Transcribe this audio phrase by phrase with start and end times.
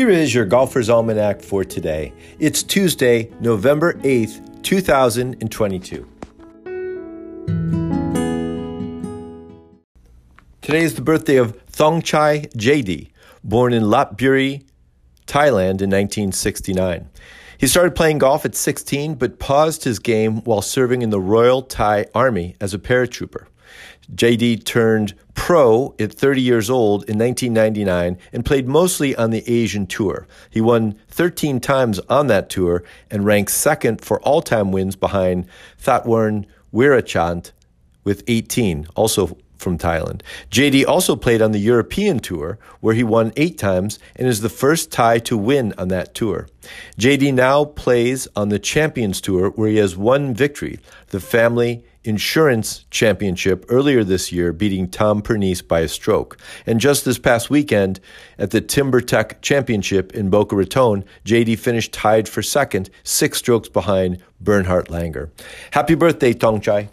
[0.00, 2.14] Here is your Golfer's Almanac for today.
[2.38, 6.08] It's Tuesday, November 8th, 2022.
[10.62, 13.10] Today is the birthday of Thongchai Jaidee,
[13.44, 14.64] born in Lopburi,
[15.26, 17.10] Thailand in 1969.
[17.58, 21.60] He started playing golf at 16 but paused his game while serving in the Royal
[21.60, 23.48] Thai Army as a paratrooper.
[24.14, 29.86] Jaidee turned pro at 30 years old in 1999 and played mostly on the Asian
[29.86, 30.26] Tour.
[30.50, 35.46] He won 13 times on that tour and ranked second for all time wins behind
[35.78, 37.52] Thaworn Wiratchant
[38.04, 40.22] with 18, also from Thailand.
[40.50, 44.48] Jaidee also played on the European Tour, where he won eight times and is the
[44.48, 46.48] first Thai to win on that tour.
[46.98, 50.78] Jaidee now plays on the Champions Tour, where he has one victory,
[51.08, 56.38] the Family Insurance Championship earlier this year, beating Tom Pernice by a stroke.
[56.66, 58.00] And just this past weekend
[58.38, 64.22] at the TimberTech Championship in Boca Raton, Jaidee finished tied for second, six strokes behind
[64.40, 65.30] Bernhard Langer.
[65.72, 66.88] Happy birthday, Thongchai.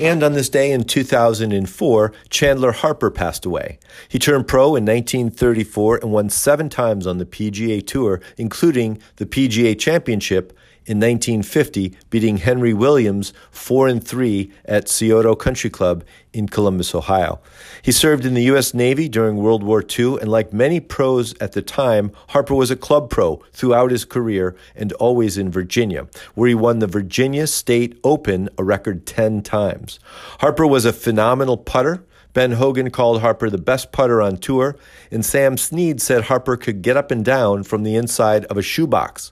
[0.00, 3.78] And on this day in 2004, Chandler Harper passed away.
[4.08, 9.26] He turned pro in 1934 and won seven times on the PGA Tour, including the
[9.26, 10.56] PGA Championship
[10.90, 16.02] in 1950, beating Henry Williams 4 and 3 at Scioto Country Club
[16.32, 17.38] in Columbus, Ohio.
[17.80, 18.74] He served in the U.S.
[18.74, 22.76] Navy during World War II, and like many pros at the time, Harper was a
[22.76, 27.96] club pro throughout his career and always in Virginia, where he won the Virginia State
[28.02, 30.00] Open a record 10 times.
[30.40, 32.04] Harper was a phenomenal putter.
[32.32, 34.76] Ben Hogan called Harper the best putter on tour,
[35.12, 38.62] and Sam Snead said Harper could get up and down from the inside of a
[38.62, 39.30] shoebox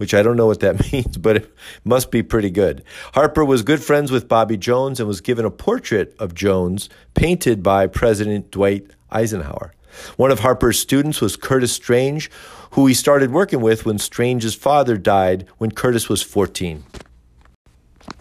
[0.00, 2.82] which I don't know what that means, but it must be pretty good.
[3.12, 7.62] Harper was good friends with Bobby Jones and was given a portrait of Jones painted
[7.62, 9.74] by President Dwight Eisenhower.
[10.16, 12.30] One of Harper's students was Curtis Strange,
[12.70, 16.82] who he started working with when Strange's father died when Curtis was 14.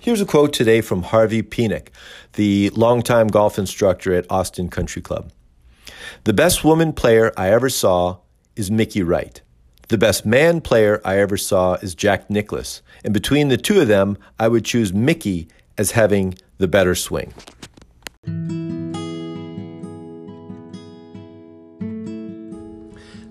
[0.01, 1.91] Here's a quote today from Harvey Penick,
[2.33, 5.31] the longtime golf instructor at Austin Country Club.
[6.25, 8.17] The best woman player I ever saw
[8.57, 9.41] is Mickey Wright.
[9.89, 13.87] The best man player I ever saw is Jack Nicklaus, and between the two of
[13.87, 15.47] them, I would choose Mickey
[15.79, 17.33] as having the better swing.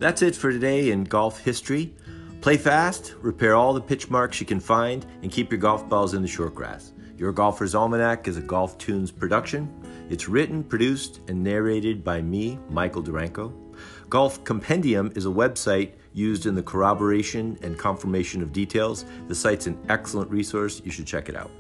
[0.01, 1.95] That's it for today in golf history.
[2.41, 6.15] Play fast, repair all the pitch marks you can find, and keep your golf balls
[6.15, 6.93] in the short grass.
[7.17, 9.73] Your Golfer's Almanac is a GolfToons production.
[10.11, 13.53] It's written, produced, and narrated by me, Michael Duranko.
[14.11, 19.05] Golf Compendium is a website used in the corroboration and confirmation of details.
[19.27, 20.81] The site's an excellent resource.
[20.85, 21.51] You should check it out.